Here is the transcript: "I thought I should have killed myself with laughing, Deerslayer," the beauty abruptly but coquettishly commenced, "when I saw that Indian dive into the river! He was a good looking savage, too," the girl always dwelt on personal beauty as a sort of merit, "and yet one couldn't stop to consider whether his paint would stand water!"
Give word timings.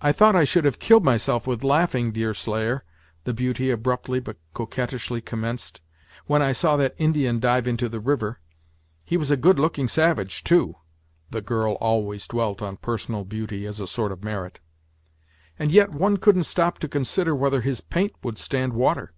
"I 0.00 0.10
thought 0.10 0.34
I 0.34 0.42
should 0.42 0.64
have 0.64 0.80
killed 0.80 1.04
myself 1.04 1.46
with 1.46 1.62
laughing, 1.62 2.10
Deerslayer," 2.10 2.82
the 3.22 3.32
beauty 3.32 3.70
abruptly 3.70 4.18
but 4.18 4.36
coquettishly 4.52 5.20
commenced, 5.20 5.80
"when 6.26 6.42
I 6.42 6.50
saw 6.50 6.76
that 6.78 6.96
Indian 6.98 7.38
dive 7.38 7.68
into 7.68 7.88
the 7.88 8.00
river! 8.00 8.40
He 9.04 9.16
was 9.16 9.30
a 9.30 9.36
good 9.36 9.60
looking 9.60 9.86
savage, 9.86 10.42
too," 10.42 10.74
the 11.30 11.40
girl 11.40 11.74
always 11.74 12.26
dwelt 12.26 12.60
on 12.60 12.78
personal 12.78 13.22
beauty 13.24 13.64
as 13.64 13.78
a 13.78 13.86
sort 13.86 14.10
of 14.10 14.24
merit, 14.24 14.58
"and 15.56 15.70
yet 15.70 15.90
one 15.92 16.16
couldn't 16.16 16.42
stop 16.42 16.80
to 16.80 16.88
consider 16.88 17.32
whether 17.32 17.60
his 17.60 17.80
paint 17.80 18.12
would 18.24 18.38
stand 18.38 18.72
water!" 18.72 19.12